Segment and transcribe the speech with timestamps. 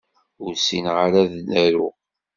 [0.43, 1.93] Ur ssineɣ ara ad aruɣ.